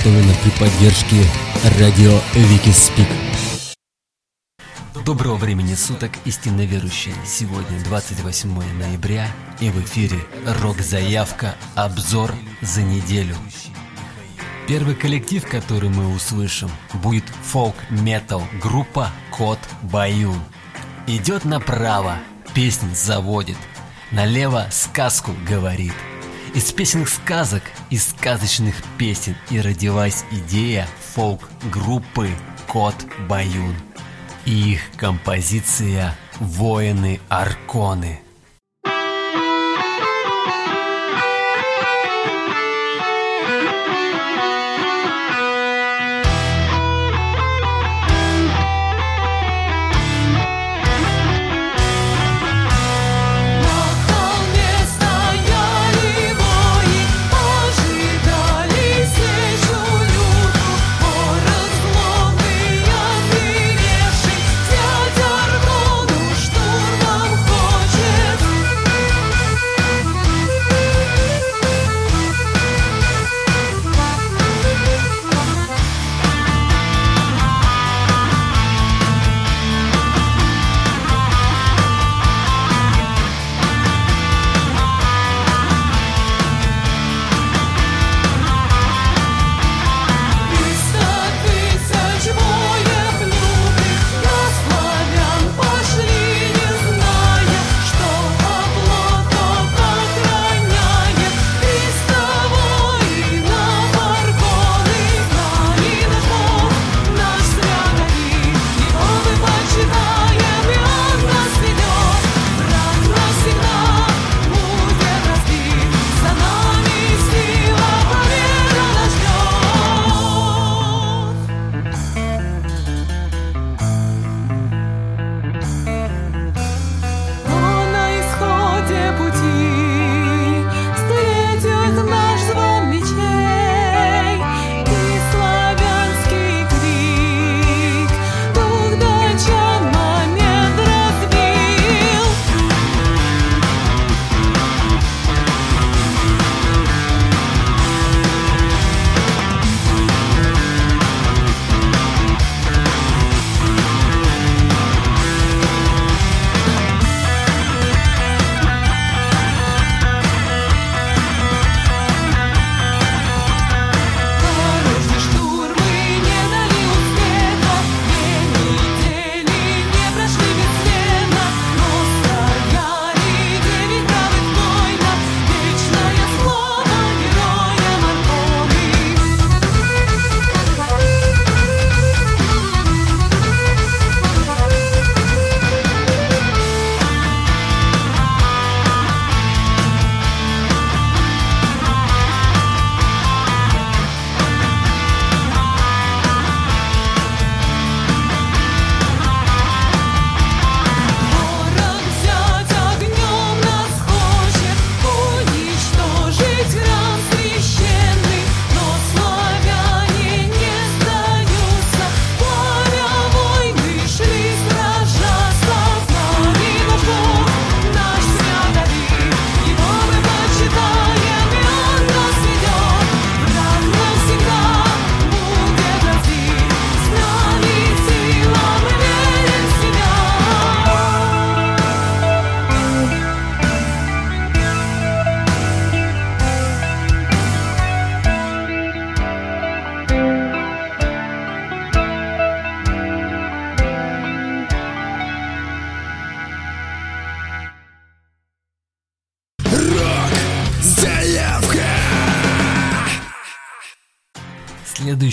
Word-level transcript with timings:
изготовлено 0.00 0.32
при 0.42 0.50
поддержке 0.58 1.24
радио 1.78 2.18
Вики 2.34 2.70
Спик. 2.70 3.06
Доброго 5.04 5.36
времени 5.36 5.74
суток, 5.74 6.12
истинно 6.24 6.62
верующие. 6.62 7.14
Сегодня 7.26 7.82
28 7.84 8.50
ноября 8.78 9.28
и 9.60 9.70
в 9.70 9.80
эфире 9.82 10.18
рок-заявка 10.62 11.54
«Обзор 11.74 12.32
за 12.60 12.82
неделю». 12.82 13.36
Первый 14.66 14.94
коллектив, 14.94 15.46
который 15.46 15.90
мы 15.90 16.14
услышим, 16.14 16.70
будет 17.02 17.24
фолк-метал 17.44 18.42
группа 18.62 19.10
«Кот 19.30 19.58
Баюн». 19.82 20.40
Идет 21.06 21.44
направо, 21.44 22.18
песня 22.54 22.94
заводит, 22.94 23.58
налево 24.12 24.66
сказку 24.70 25.32
говорит– 25.46 25.94
из 26.52 26.72
песенных 26.72 27.08
сказок 27.08 27.62
и 27.90 27.96
сказочных 27.96 28.74
песен 28.98 29.36
и 29.50 29.60
родилась 29.60 30.24
идея 30.32 30.88
фолк-группы 31.14 32.28
Кот 32.66 32.96
Баюн. 33.28 33.76
И 34.46 34.72
их 34.72 34.80
композиция 34.96 36.16
«Воины 36.40 37.20
Арконы». 37.28 38.20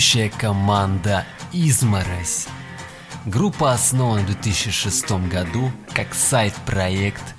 будущая 0.08 0.30
команда 0.30 1.26
«Изморозь». 1.52 2.46
Группа 3.26 3.72
основана 3.72 4.22
в 4.22 4.26
2006 4.26 5.10
году 5.28 5.70
как 5.92 6.14
сайт-проект 6.14 7.34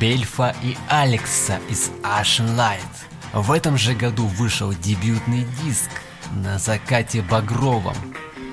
Бельфа 0.00 0.56
и 0.60 0.76
Алекса 0.88 1.60
из 1.70 1.92
Ashen 2.02 2.56
Light. 2.56 2.80
В 3.32 3.52
этом 3.52 3.78
же 3.78 3.94
году 3.94 4.26
вышел 4.26 4.72
дебютный 4.72 5.46
диск 5.62 5.88
«На 6.32 6.58
закате 6.58 7.22
багровом». 7.22 7.94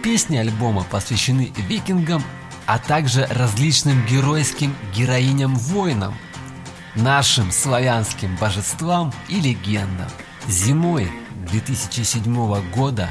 Песни 0.04 0.38
альбома 0.38 0.84
посвящены 0.84 1.52
викингам, 1.68 2.24
а 2.68 2.78
также 2.78 3.26
различным 3.26 4.06
геройским 4.06 4.76
героиням-воинам, 4.96 6.14
нашим 6.94 7.52
славянским 7.52 8.36
божествам 8.36 9.12
и 9.30 9.42
легендам. 9.42 10.10
Зимой 10.48 11.12
2007 11.50 12.70
года 12.70 13.10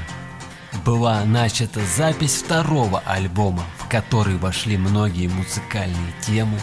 была 0.84 1.25
начата 1.25 1.81
запись 1.84 2.43
второго 2.43 3.00
альбома, 3.06 3.64
в 3.78 3.88
который 3.88 4.37
вошли 4.37 4.76
многие 4.76 5.28
музыкальные 5.28 6.12
темы, 6.20 6.58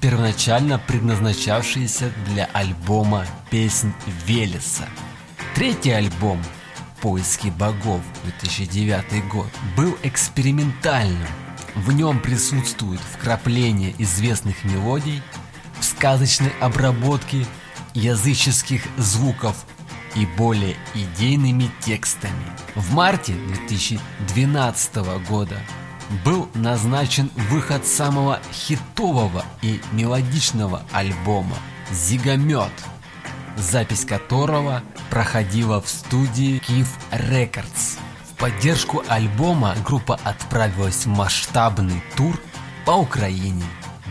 первоначально 0.00 0.78
предназначавшиеся 0.78 2.12
для 2.26 2.46
альбома 2.52 3.26
«Песнь 3.50 3.92
Велеса». 4.26 4.88
Третий 5.54 5.90
альбом 5.90 6.42
«Поиски 7.00 7.48
богов» 7.48 8.00
2009 8.24 9.26
год 9.28 9.48
был 9.76 9.96
экспериментальным. 10.02 11.28
В 11.74 11.92
нем 11.92 12.20
присутствуют 12.20 13.00
вкрапления 13.00 13.94
известных 13.98 14.64
мелодий, 14.64 15.22
в 15.78 15.84
сказочной 15.84 16.52
обработке 16.60 17.46
языческих 17.94 18.82
звуков 18.98 19.64
и 20.14 20.26
более 20.26 20.76
идейными 20.94 21.70
текстами. 21.80 22.59
В 22.80 22.94
марте 22.94 23.34
2012 23.34 24.96
года 25.28 25.58
был 26.24 26.48
назначен 26.54 27.30
выход 27.50 27.86
самого 27.86 28.40
хитового 28.54 29.44
и 29.60 29.82
мелодичного 29.92 30.82
альбома 30.90 31.56
«Зигомет», 31.90 32.72
запись 33.58 34.06
которого 34.06 34.82
проходила 35.10 35.82
в 35.82 35.90
студии 35.90 36.58
Киев 36.60 36.88
Records. 37.12 37.98
В 38.30 38.36
поддержку 38.38 39.04
альбома 39.08 39.76
группа 39.84 40.18
отправилась 40.24 41.04
в 41.04 41.08
масштабный 41.08 42.02
тур 42.16 42.40
по 42.86 42.92
Украине, 42.92 43.64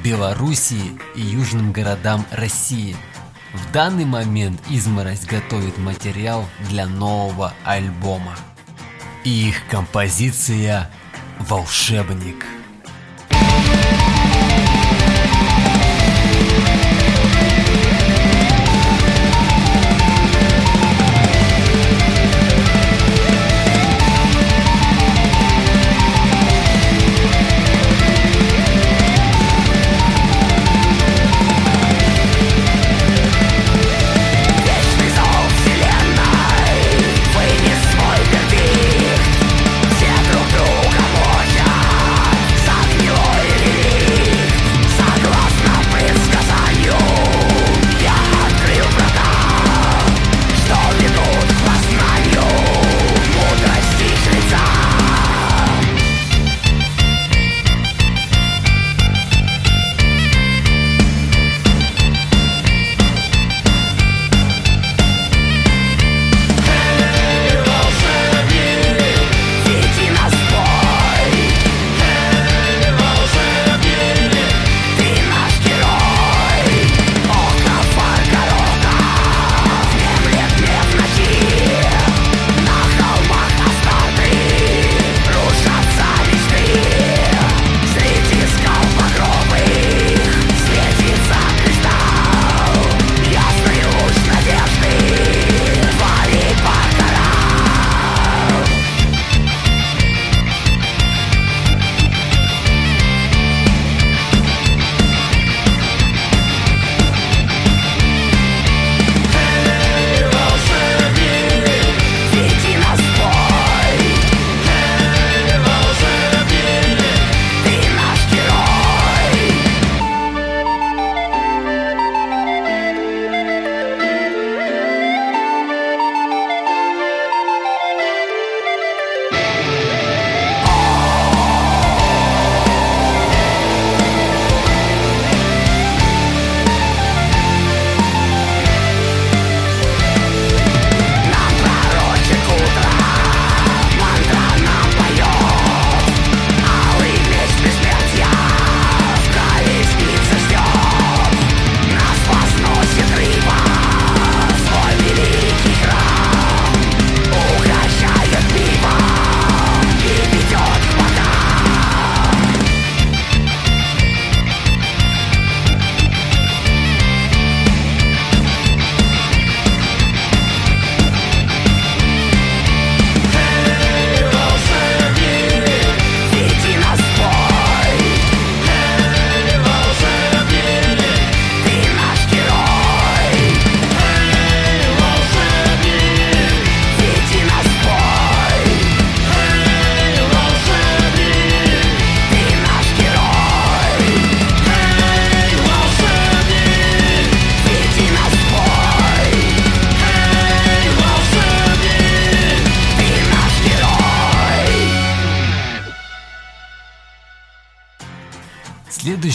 Белоруссии 0.04 1.00
и 1.16 1.22
южным 1.22 1.72
городам 1.72 2.24
России. 2.30 2.96
В 3.52 3.72
данный 3.72 4.06
момент 4.06 4.62
Изморозь 4.70 5.26
готовит 5.26 5.80
материал 5.80 6.46
для 6.70 6.86
нового 6.86 7.52
альбома. 7.66 8.36
И 9.24 9.50
их 9.50 9.68
композиция 9.70 10.90
«Волшебник». 11.40 12.46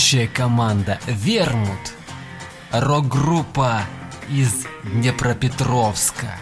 Следующая 0.04 0.28
команда 0.28 0.99
Вермут. 1.06 1.94
Рок-группа 2.70 3.80
из 4.28 4.66
Днепропетровска 4.82 6.38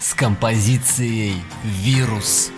с 0.00 0.14
композицией 0.14 1.36
«Вирус». 1.64 2.50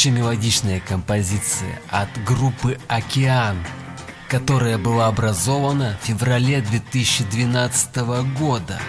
Следующая 0.00 0.22
мелодичная 0.22 0.80
композиция 0.80 1.78
от 1.90 2.08
группы 2.24 2.78
«Океан», 2.88 3.58
которая 4.30 4.78
была 4.78 5.08
образована 5.08 5.98
в 6.00 6.06
феврале 6.06 6.62
2012 6.62 7.96
года. 8.38 8.80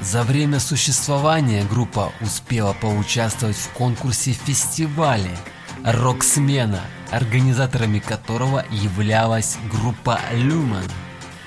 За 0.00 0.22
время 0.22 0.60
существования 0.60 1.64
группа 1.64 2.12
успела 2.20 2.72
поучаствовать 2.72 3.56
в 3.56 3.68
конкурсе 3.70 4.30
фестивале 4.30 5.36
«Роксмена», 5.82 6.82
организаторами 7.10 7.98
которого 7.98 8.64
являлась 8.70 9.56
группа 9.72 10.20
«Люман», 10.32 10.86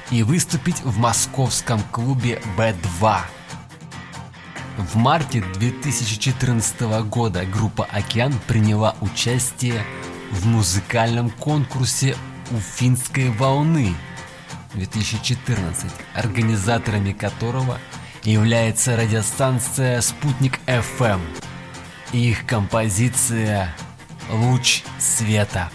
и 0.09 0.21
выступить 0.21 0.83
в 0.83 0.97
московском 0.97 1.79
клубе 1.93 2.41
«Б2». 2.57 3.21
В 4.77 4.95
марте 4.95 5.43
2014 5.55 6.81
года 7.05 7.45
группа 7.45 7.85
«Океан» 7.91 8.33
приняла 8.47 8.95
участие 9.01 9.83
в 10.31 10.45
музыкальном 10.47 11.29
конкурсе 11.29 12.15
«У 12.51 12.57
финской 12.57 13.29
волны» 13.29 13.93
2014, 14.73 15.91
организаторами 16.13 17.11
которого 17.11 17.79
является 18.23 18.95
радиостанция 18.95 19.99
«Спутник 19.99 20.59
FM» 20.65 21.15
эм» 21.15 21.21
и 22.13 22.29
их 22.29 22.45
композиция 22.45 23.75
«Луч 24.29 24.83
света». 24.99 25.69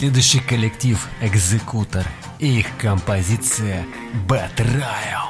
Следующий 0.00 0.40
коллектив 0.40 0.98
Экзекутор 1.20 2.06
и 2.38 2.60
их 2.60 2.68
композиция 2.78 3.84
Betrayal. 4.26 5.29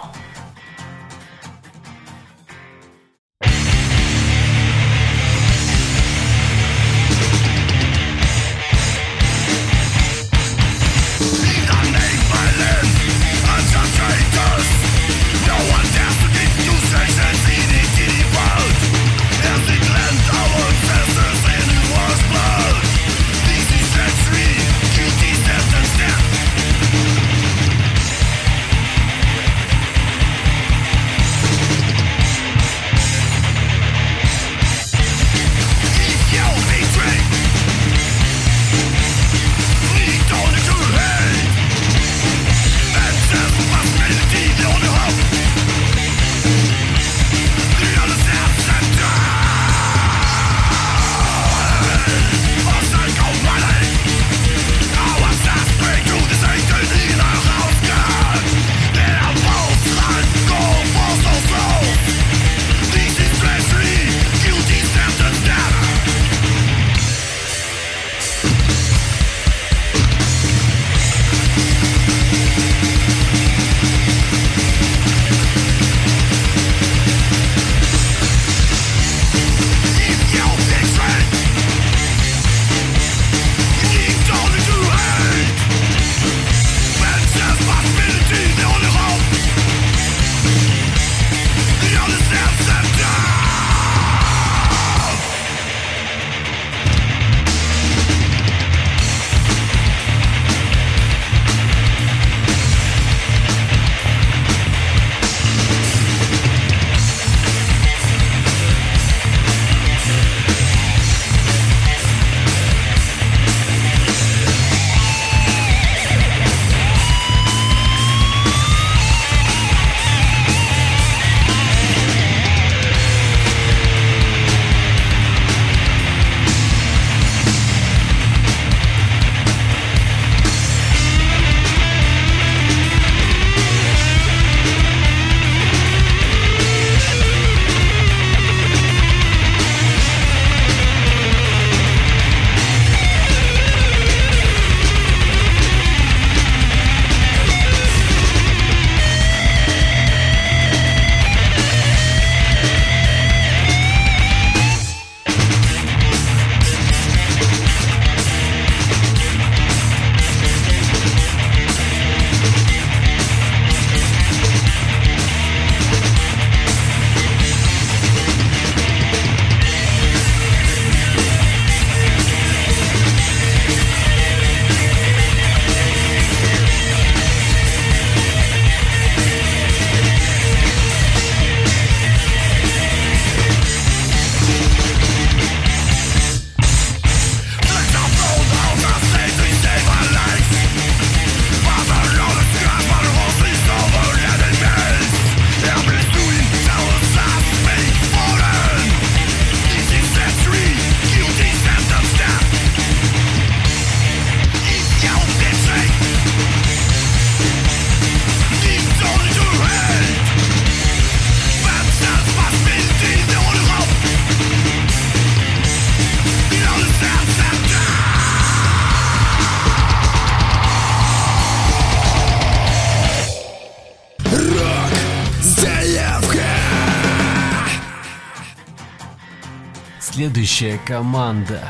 Следующая 230.20 230.78
команда. 230.84 231.62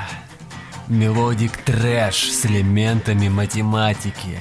Мелодик 0.88 1.56
трэш 1.58 2.32
с 2.32 2.46
элементами 2.46 3.28
математики. 3.28 4.40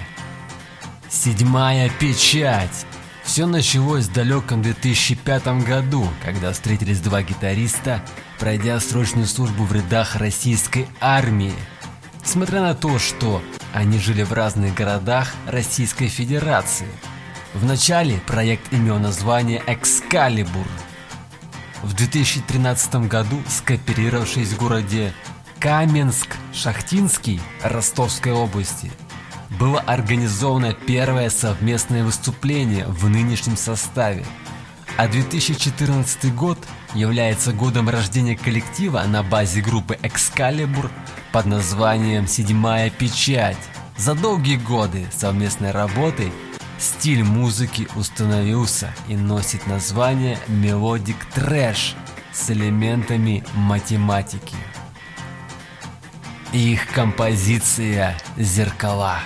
Седьмая 1.08 1.92
печать. 2.00 2.88
Все 3.24 3.46
началось 3.46 4.06
в 4.06 4.14
далеком 4.14 4.64
2005 4.64 5.64
году, 5.64 6.08
когда 6.26 6.54
встретились 6.54 7.02
два 7.02 7.22
гитариста, 7.22 8.02
пройдя 8.40 8.80
срочную 8.80 9.28
службу 9.28 9.64
в 9.64 9.74
рядах 9.74 10.16
российской 10.16 10.88
армии. 11.00 11.54
Несмотря 12.24 12.62
на 12.62 12.74
то, 12.74 12.98
что 12.98 13.44
они 13.76 14.00
жили 14.00 14.24
в 14.24 14.34
разных 14.34 14.74
городах 14.74 15.32
Российской 15.46 16.08
Федерации. 16.08 16.88
Вначале 17.54 18.20
проект 18.26 18.74
имел 18.74 18.98
название 18.98 19.62
«Экскалибур», 19.68 20.66
в 21.84 21.94
2013 21.94 23.08
году, 23.08 23.42
скооперировавшись 23.48 24.50
в 24.50 24.58
городе 24.58 25.14
Каменск-Шахтинский 25.60 27.42
Ростовской 27.64 28.32
области, 28.32 28.92
было 29.60 29.80
организовано 29.80 30.74
первое 30.74 31.30
совместное 31.30 32.04
выступление 32.04 32.86
в 32.86 33.10
нынешнем 33.10 33.58
составе. 33.58 34.26
А 34.98 35.08
2014 35.08 36.34
год 36.36 36.58
является 36.94 37.54
годом 37.54 37.90
рождения 37.90 38.36
коллектива 38.36 39.04
на 39.08 39.24
базе 39.24 39.62
группы 39.62 39.98
Excalibur 40.02 40.90
под 41.32 41.46
названием 41.46 42.28
«Седьмая 42.28 42.90
печать». 42.90 43.58
За 43.98 44.16
долгие 44.16 44.56
годы 44.56 45.08
совместной 45.12 45.72
работы 45.72 46.32
Стиль 46.80 47.24
музыки 47.24 47.90
установился 47.96 48.94
и 49.10 49.16
носит 49.18 49.68
название 49.68 50.40
мелодик 50.48 51.18
трэш 51.36 51.96
с 52.32 52.50
элементами 52.52 53.44
математики. 53.54 54.56
Их 56.54 56.88
композиция 56.88 58.18
«Зеркала». 58.38 59.20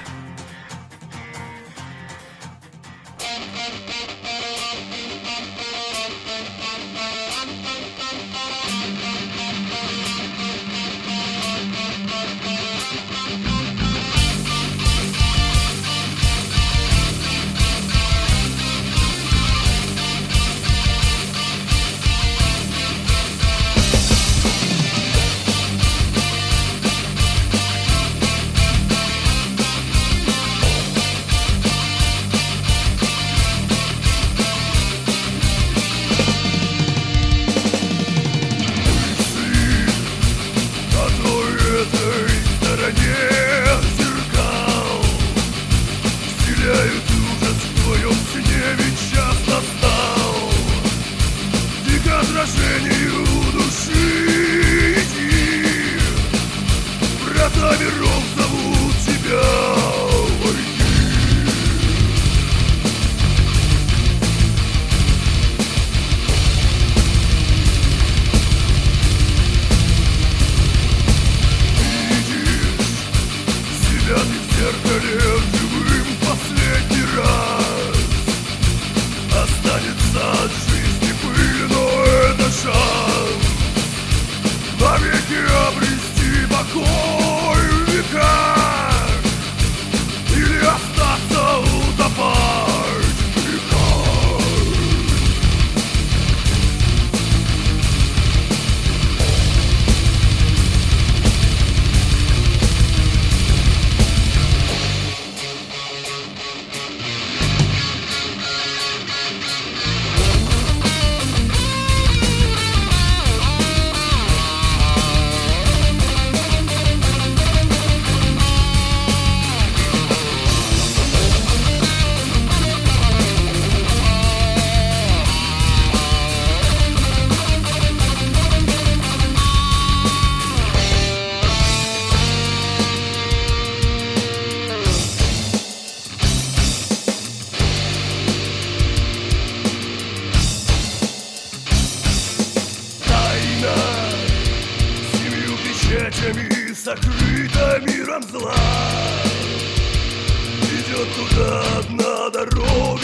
назад 151.34 151.89
на 151.89 152.30
дорогу 152.30 153.03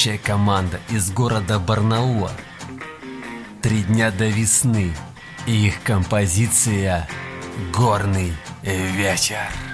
блестящая 0.00 0.18
команда 0.18 0.80
из 0.88 1.10
города 1.10 1.58
Барнаула. 1.58 2.32
Три 3.60 3.82
дня 3.82 4.10
до 4.10 4.28
весны 4.28 4.94
и 5.46 5.66
их 5.66 5.82
композиция 5.82 7.06
«Горный 7.74 8.32
вечер». 8.62 9.69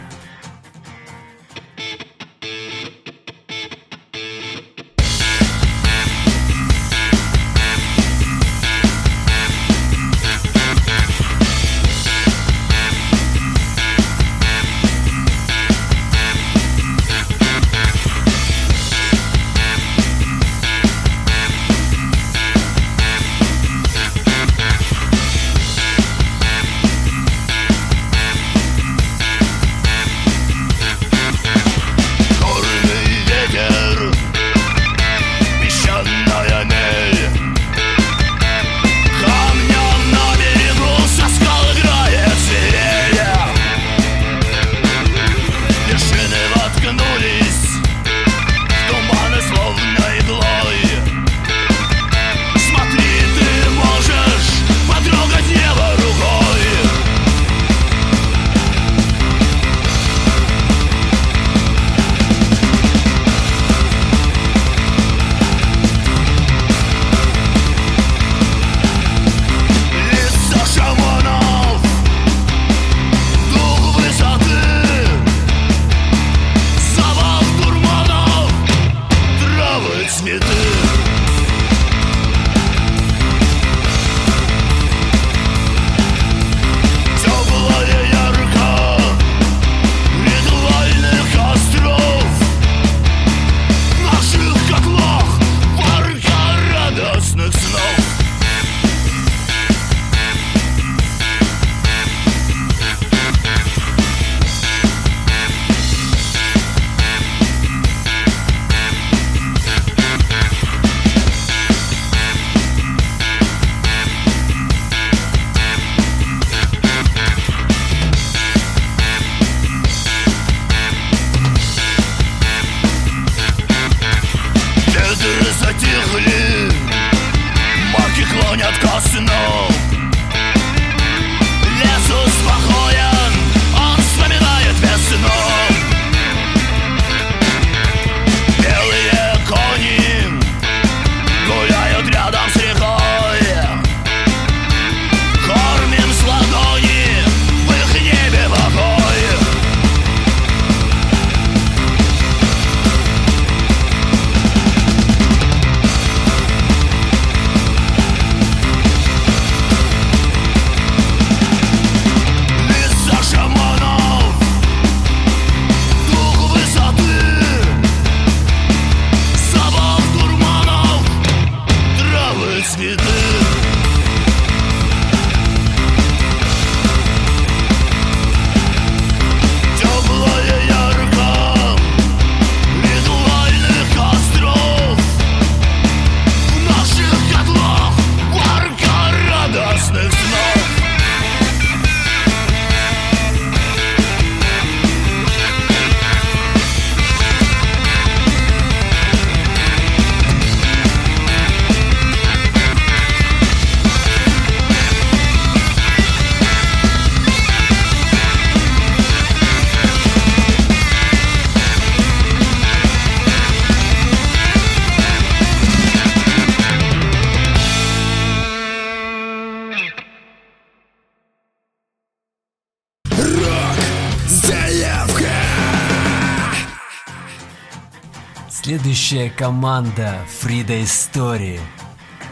Ведущая 229.07 229.31
команда 229.31 230.19
Фрида 230.41 230.83
Истории. 230.83 231.61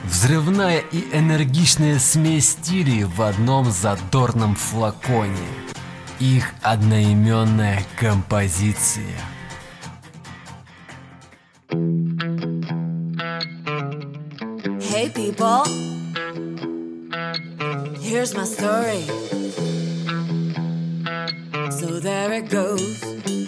Взрывная 0.03 0.81
и 0.81 1.05
энергичная 1.17 2.01
смесь 2.01 2.49
стилей 2.49 3.05
в 3.05 3.23
одном 3.23 3.71
задорном 3.71 4.57
флаконе. 4.57 5.47
Их 6.19 6.45
одноименная 6.63 7.81
композиция. 7.97 9.15
Hey 14.81 15.13
people, 15.15 15.63
here's 18.01 18.35
my 18.35 18.45
story. 18.45 19.07
So 21.71 22.01
there 22.01 22.33
it 22.33 22.51
goes. 22.51 23.44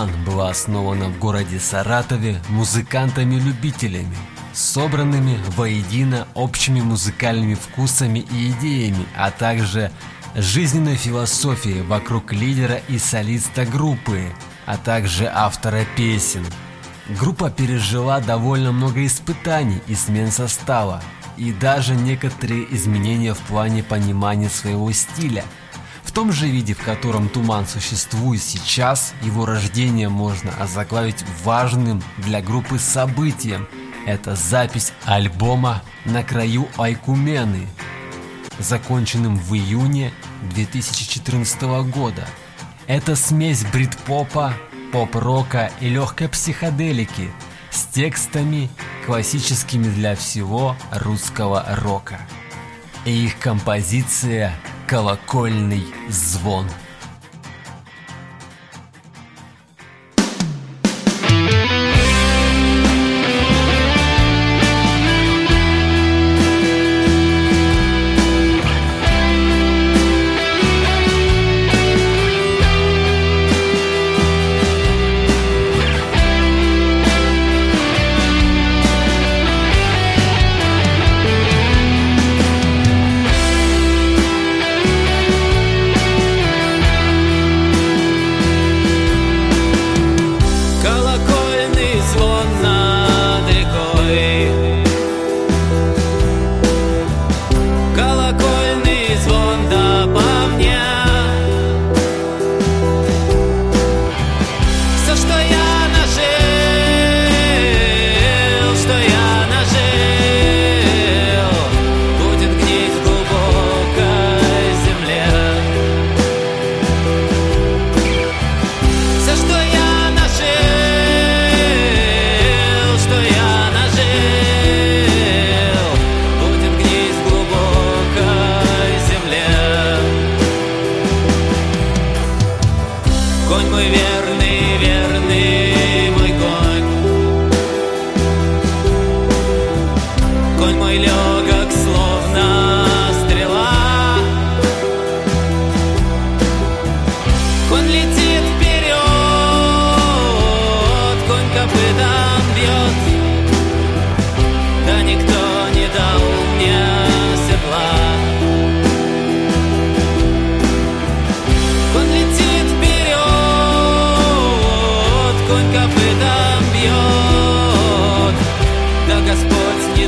Ман 0.00 0.24
была 0.24 0.48
основана 0.48 1.10
в 1.10 1.18
городе 1.18 1.60
Саратове 1.60 2.40
музыкантами-любителями, 2.48 4.16
собранными 4.54 5.38
воедино 5.58 6.26
общими 6.32 6.80
музыкальными 6.80 7.52
вкусами 7.52 8.20
и 8.20 8.50
идеями, 8.50 9.04
а 9.14 9.30
также 9.30 9.92
жизненной 10.34 10.96
философией 10.96 11.82
вокруг 11.82 12.32
лидера 12.32 12.80
и 12.88 12.96
солиста 12.96 13.66
группы, 13.66 14.22
а 14.64 14.78
также 14.78 15.26
автора 15.26 15.84
песен. 15.98 16.46
Группа 17.20 17.50
пережила 17.50 18.20
довольно 18.20 18.72
много 18.72 19.04
испытаний 19.04 19.82
и 19.86 19.94
смен 19.94 20.32
состава, 20.32 21.02
и 21.36 21.52
даже 21.52 21.94
некоторые 21.94 22.74
изменения 22.74 23.34
в 23.34 23.40
плане 23.40 23.82
понимания 23.82 24.48
своего 24.48 24.90
стиля– 24.92 25.44
том 26.20 26.32
же 26.32 26.48
виде, 26.48 26.74
в 26.74 26.84
котором 26.84 27.30
туман 27.30 27.66
существует 27.66 28.42
сейчас, 28.42 29.14
его 29.22 29.46
рождение 29.46 30.10
можно 30.10 30.52
озаглавить 30.60 31.24
важным 31.42 32.02
для 32.18 32.42
группы 32.42 32.78
событием. 32.78 33.66
Это 34.04 34.36
запись 34.36 34.92
альбома 35.06 35.82
«На 36.04 36.22
краю 36.22 36.68
Айкумены», 36.76 37.66
законченным 38.58 39.36
в 39.36 39.54
июне 39.54 40.12
2014 40.54 41.62
года. 41.90 42.28
Это 42.86 43.16
смесь 43.16 43.64
брит-попа, 43.64 44.52
поп-рока 44.92 45.72
и 45.80 45.88
легкой 45.88 46.28
психоделики 46.28 47.30
с 47.70 47.84
текстами, 47.84 48.68
классическими 49.06 49.88
для 49.88 50.14
всего 50.16 50.76
русского 50.92 51.64
рока 51.82 52.20
и 53.04 53.24
их 53.24 53.38
композиция 53.38 54.52
«Колокольный 54.86 55.86
звон». 56.08 56.66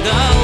down 0.05 0.42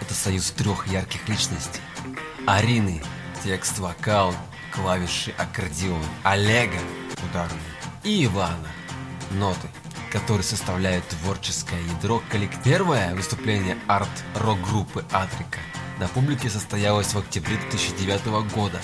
Это 0.00 0.14
союз 0.14 0.50
трех 0.50 0.86
ярких 0.88 1.28
личностей. 1.28 1.80
Арины, 2.46 3.02
текст, 3.42 3.78
вокал, 3.78 4.34
клавиши, 4.72 5.32
аккордеон. 5.38 6.02
Олега, 6.22 6.78
ударные. 7.28 7.60
И 8.02 8.24
Ивана, 8.26 8.68
ноты, 9.32 9.68
которые 10.12 10.44
составляют 10.44 11.06
творческое 11.08 11.80
ядро 11.82 12.22
коллектива. 12.30 12.62
Первое 12.62 13.14
выступление 13.14 13.76
арт-рок-группы 13.88 15.04
Атрика 15.10 15.58
на 15.98 16.08
публике 16.08 16.50
состоялось 16.50 17.14
в 17.14 17.18
октябре 17.18 17.56
2009 17.56 18.52
года 18.54 18.80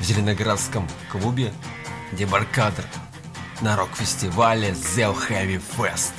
в 0.00 0.02
Зеленоградском 0.02 0.88
клубе 1.10 1.52
Дебаркадр 2.12 2.84
на 3.60 3.76
рок-фестивале 3.76 4.70
Zell 4.70 5.16
Heavy 5.28 5.62
Fest. 5.76 6.12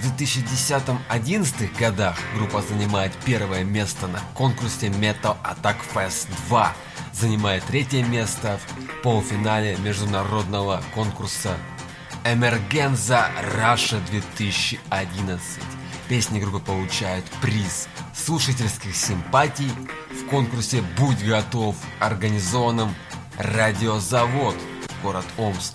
В 0.00 0.16
2010-2011 0.16 1.76
годах 1.76 2.16
группа 2.36 2.62
занимает 2.62 3.12
первое 3.24 3.64
место 3.64 4.06
на 4.06 4.20
конкурсе 4.34 4.86
Metal 4.86 5.36
Attack 5.42 5.78
Fest 5.92 6.28
2, 6.46 6.72
занимает 7.12 7.64
третье 7.64 8.04
место 8.04 8.60
в 8.60 9.02
полуфинале 9.02 9.76
международного 9.78 10.80
конкурса 10.94 11.56
Emergenza 12.22 13.26
Russia 13.56 14.00
2011. 14.08 15.62
Песни 16.08 16.38
группы 16.38 16.60
получают 16.60 17.24
приз 17.42 17.88
слушательских 18.14 18.94
симпатий 18.94 19.72
в 20.12 20.28
конкурсе 20.28 20.80
«Будь 20.96 21.24
готов», 21.24 21.74
организованном 21.98 22.94
«Радиозавод», 23.36 24.54
город 25.02 25.26
Омск. 25.36 25.74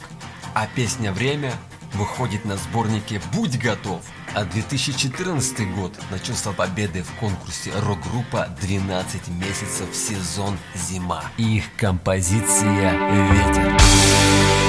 А 0.53 0.65
песня 0.67 1.11
«Время» 1.11 1.51
выходит 1.94 2.46
на 2.46 2.58
сборнике 2.58 3.22
«Будь 3.34 3.58
готов». 3.58 4.02
А 4.34 4.46
2014 4.46 5.74
год 5.76 5.94
начался 6.10 6.52
победой 6.52 7.04
в 7.04 7.12
конкурсе 7.20 7.72
рок-группа 7.80 8.50
«12 8.62 9.32
месяцев 9.32 9.94
сезон 9.94 10.58
зима». 10.76 11.24
Их 11.38 11.66
композиция. 11.78 12.91
Ветер 13.32 14.62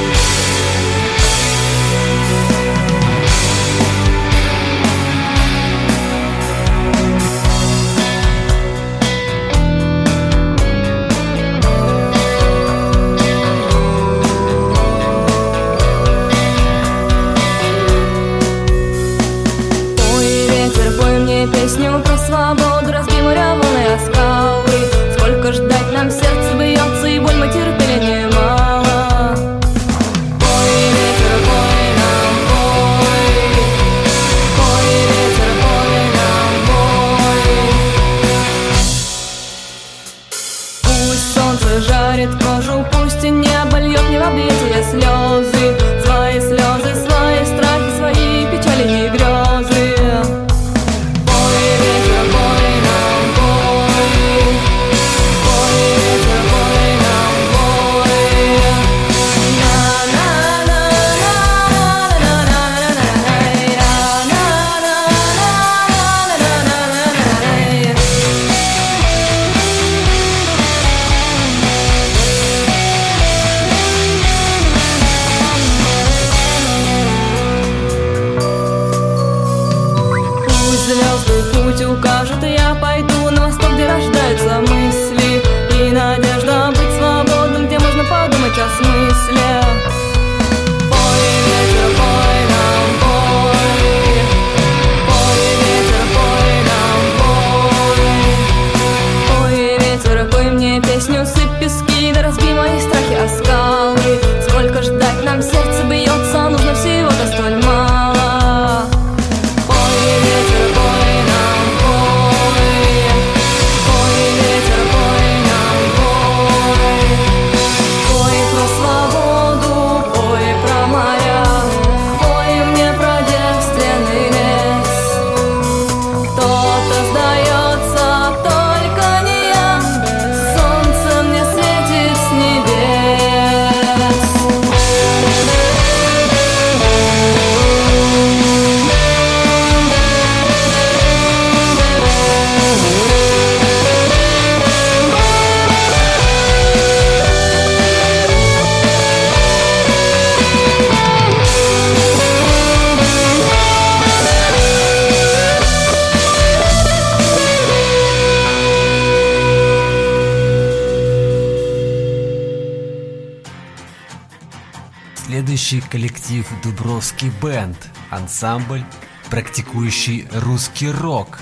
настоящий 165.75 165.81
коллектив 165.91 166.47
Дубровский 166.63 167.31
Бенд, 167.43 167.77
ансамбль, 168.11 168.85
практикующий 169.31 170.27
русский 170.33 170.91
рок. 170.91 171.39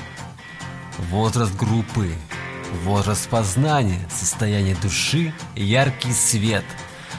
Возраст 1.10 1.54
группы, 1.56 2.12
возраст 2.84 3.28
познания, 3.28 4.00
состояние 4.10 4.76
души, 4.76 5.34
яркий 5.54 6.12
свет. 6.12 6.64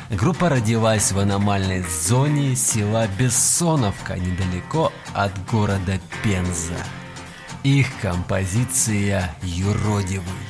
Группа 0.09 0.49
родилась 0.49 1.11
в 1.11 1.20
аномальной 1.20 1.84
зоне 1.84 2.55
села 2.55 3.07
Бессоновка, 3.20 4.16
недалеко 4.18 4.91
от 5.14 5.32
города 5.51 5.99
Пенза. 6.24 6.84
Их 7.64 7.88
композиция 8.01 9.36
«Юродивый». 9.41 10.42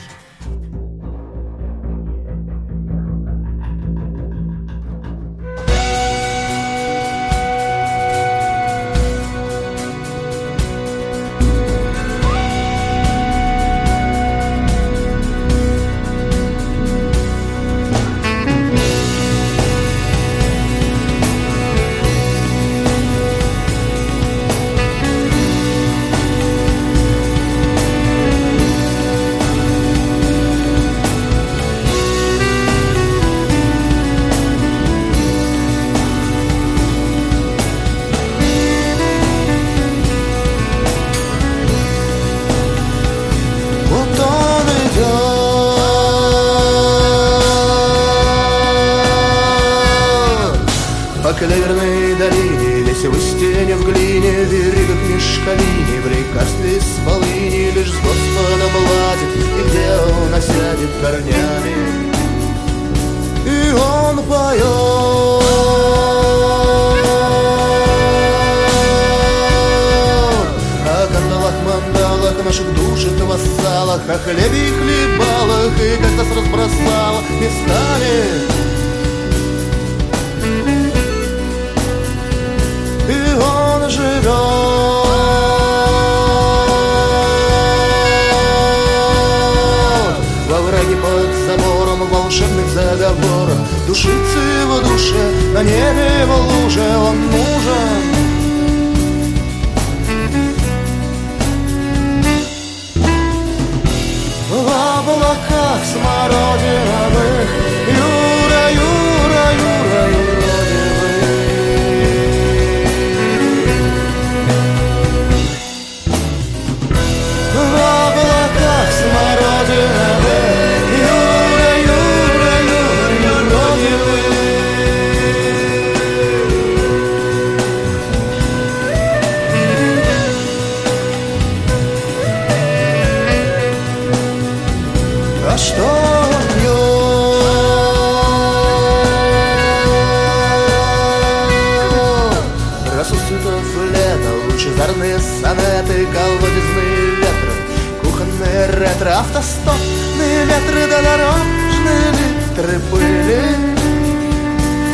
автостопные 149.14 150.45
ветры 150.45 150.88
да 150.88 151.01
дорожные 151.01 152.07
литры 152.18 152.80
пыли 152.89 153.74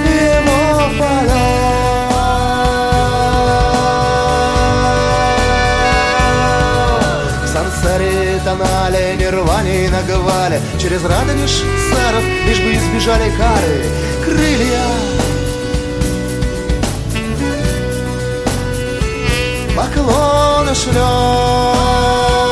его 0.04 0.90
поля. 0.98 1.70
Сансари, 7.48 8.42
тонали, 8.44 9.16
нирване 9.18 9.86
и 9.86 9.90
наговали 9.90 10.60
Через 10.78 11.04
радонеж 11.06 11.52
саров, 11.90 12.24
лишь 12.46 12.60
бы 12.60 12.74
избежали 12.76 13.32
кары. 13.38 13.86
Крылья. 14.26 14.84
Поклоны 19.78 20.76
шлем 20.76 22.49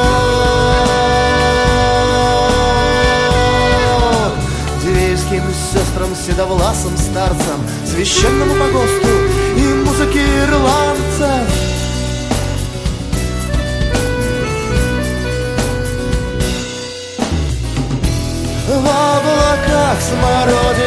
седовласым 6.28 6.98
старцам, 6.98 7.66
священному 7.86 8.54
погосту 8.56 9.08
и 9.56 9.62
музыке 9.86 10.20
ирландца. 10.20 11.48
В 18.68 18.72
облаках 18.76 19.98
смородины 20.02 20.87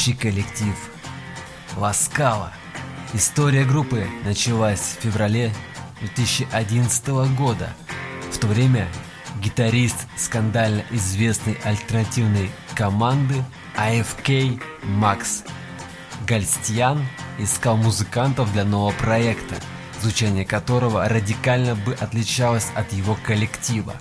следующий 0.00 0.14
коллектив 0.14 0.74
Ласкала. 1.76 2.52
История 3.12 3.64
группы 3.64 4.06
началась 4.24 4.80
в 4.80 5.02
феврале 5.02 5.52
2011 6.00 7.08
года. 7.36 7.68
В 8.32 8.38
то 8.38 8.46
время 8.46 8.88
гитарист 9.42 10.06
скандально 10.16 10.84
известной 10.90 11.58
альтернативной 11.64 12.50
команды 12.74 13.44
AFK 13.76 14.62
Макс 14.84 15.42
Гальстьян 16.26 17.06
искал 17.38 17.76
музыкантов 17.76 18.50
для 18.52 18.64
нового 18.64 18.92
проекта, 18.92 19.56
звучание 20.00 20.46
которого 20.46 21.06
радикально 21.08 21.74
бы 21.74 21.92
отличалось 21.92 22.68
от 22.74 22.90
его 22.94 23.18
коллектива. 23.22 23.94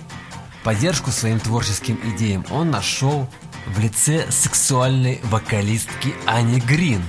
Поддержку 0.64 1.12
своим 1.12 1.39
творческим 1.41 2.00
идеям 2.16 2.45
он 2.52 2.72
нашел 2.72 3.28
в 3.68 3.80
лице 3.80 4.30
сексуальной 4.32 5.20
вокалистки 5.24 6.14
Ани 6.26 6.60
Грин. 6.60 7.03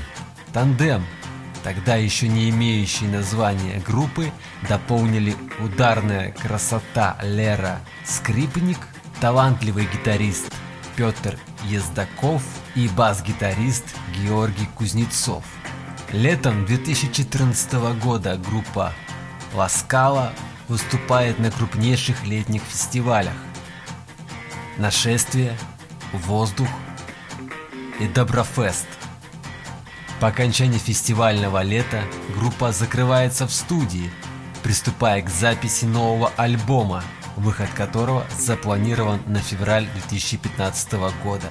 Тандем, 0.52 1.04
тогда 1.62 1.96
еще 1.96 2.28
не 2.28 2.50
имеющий 2.50 3.06
названия 3.06 3.82
группы, 3.86 4.32
дополнили 4.68 5.34
ударная 5.58 6.32
красота 6.32 7.16
Лера 7.22 7.80
Скрипник, 8.04 8.78
талантливый 9.20 9.86
гитарист 9.92 10.52
Петр 10.96 11.38
Ездаков 11.64 12.42
и 12.74 12.88
бас-гитарист 12.88 13.84
Георгий 14.22 14.68
Кузнецов. 14.74 15.44
Летом 16.12 16.66
2014 16.66 17.72
года 18.02 18.36
группа 18.36 18.92
Ласкала 19.54 20.32
выступает 20.68 21.38
на 21.38 21.50
крупнейших 21.50 22.26
летних 22.26 22.62
фестивалях 22.62 23.34
Нашествие, 24.80 25.58
Воздух 26.12 26.68
и 28.00 28.06
Доброфест. 28.06 28.86
По 30.20 30.28
окончании 30.28 30.78
фестивального 30.78 31.62
лета 31.62 32.02
группа 32.34 32.72
закрывается 32.72 33.46
в 33.46 33.52
студии, 33.52 34.10
приступая 34.62 35.22
к 35.22 35.30
записи 35.30 35.84
нового 35.84 36.32
альбома, 36.36 37.02
выход 37.36 37.70
которого 37.70 38.26
запланирован 38.38 39.20
на 39.26 39.38
февраль 39.38 39.86
2015 39.94 40.92
года. 41.22 41.50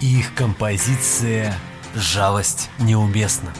Их 0.00 0.34
композиция 0.34 1.54
«Жалость 1.94 2.68
неуместна». 2.78 3.52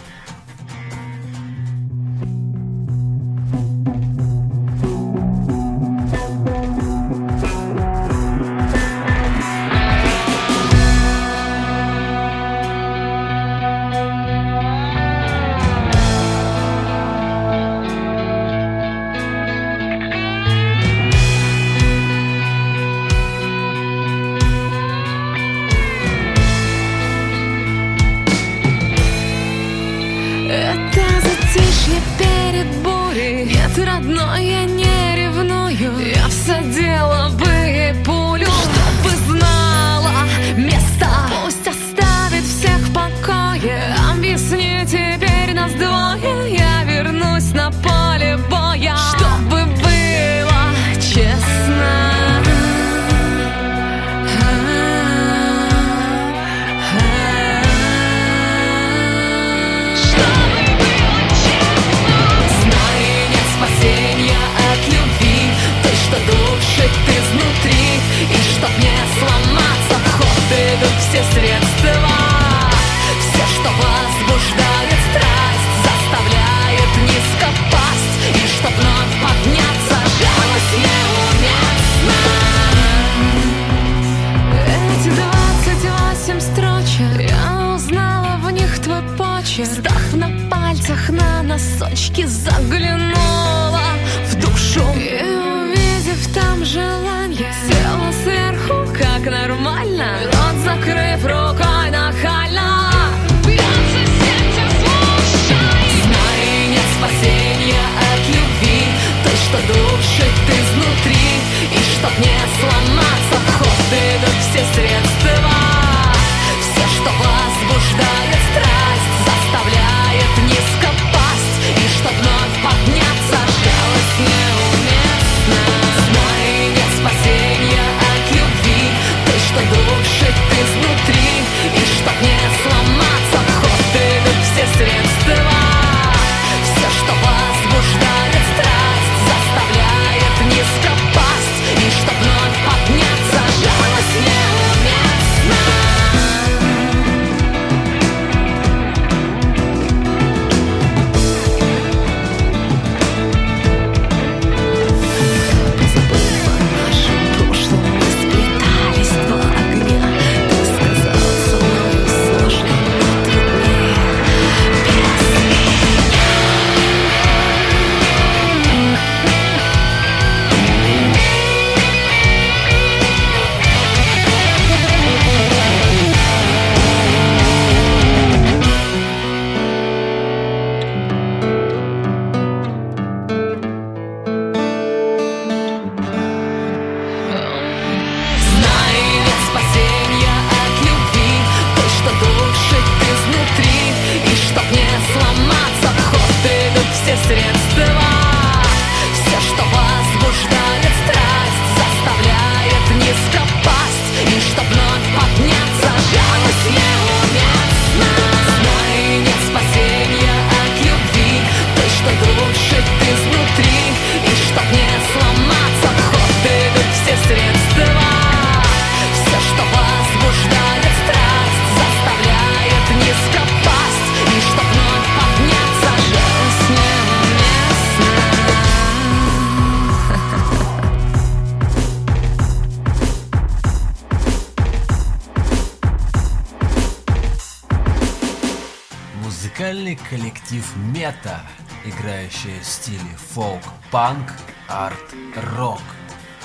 сочетающая 242.21 242.63
стили 242.63 243.17
фолк, 243.17 243.63
панк, 243.91 244.33
арт, 244.69 245.15
рок 245.57 245.81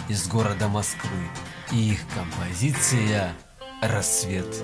из 0.07 0.27
города 0.27 0.67
Москвы 0.67 1.09
и 1.71 1.91
их 1.91 1.99
композиция 2.13 3.33
«Рассвет». 3.81 4.63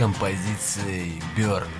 композицией 0.00 1.20
Burn. 1.36 1.79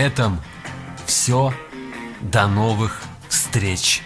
этом 0.00 0.40
все. 1.06 1.52
До 2.20 2.46
новых 2.46 3.02
встреч. 3.28 4.02